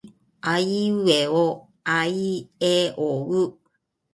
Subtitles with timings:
[0.41, 3.59] あいうえおあいえおう。